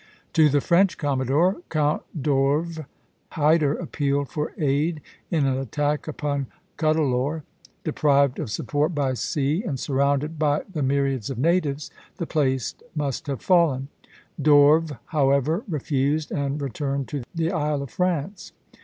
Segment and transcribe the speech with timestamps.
[0.33, 2.79] To the French commodore, Count d'Orves,
[3.33, 7.43] Hyder appealed for aid in an attack upon Cuddalore.
[7.83, 13.27] Deprived of support by sea, and surrounded by the myriads of natives, the place must
[13.27, 13.89] have fallen.
[14.41, 18.53] D'Orves, however, refused, and returned to the Isle of France.